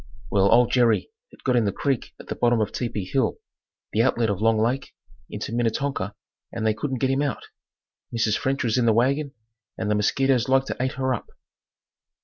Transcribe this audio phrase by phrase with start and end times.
[0.31, 3.37] Well old Jerry had got in the creek at the bottom of Tepee hill,
[3.93, 4.95] the outlet of Long Lake
[5.29, 6.15] into Minnetonka
[6.51, 7.49] and they couldn't get him out.
[8.11, 8.35] Mrs.
[8.35, 9.35] French was in the wagon
[9.77, 11.27] and the mosquitoes like to ate her up.